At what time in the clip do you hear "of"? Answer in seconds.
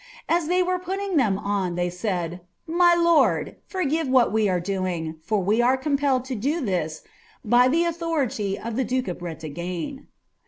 8.57-8.79, 9.07-9.19